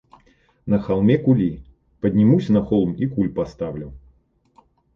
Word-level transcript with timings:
На 0.65 0.79
холме 0.79 1.17
кули, 1.23 1.51
поднимусь 1.99 2.49
на 2.49 2.63
холм 2.65 2.93
и 2.95 3.05
куль 3.05 3.29
поставлю. 3.29 3.93